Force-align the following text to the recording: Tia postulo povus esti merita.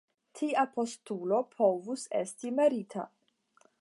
Tia 0.37 0.61
postulo 0.77 1.41
povus 1.59 2.07
esti 2.23 2.55
merita. 2.61 3.05